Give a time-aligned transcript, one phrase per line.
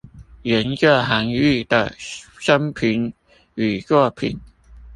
[0.41, 1.93] 研究韓愈的
[2.39, 3.13] 生平
[3.53, 4.39] 與作品